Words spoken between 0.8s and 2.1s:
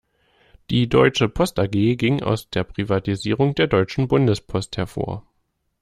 deutsche Post A-G